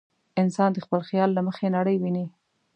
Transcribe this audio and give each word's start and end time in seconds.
انسان 0.41 0.69
د 0.73 0.77
خپل 0.85 1.01
خیال 1.09 1.29
له 1.33 1.41
مخې 1.47 1.67
نړۍ 1.77 1.95
ویني. 1.99 2.25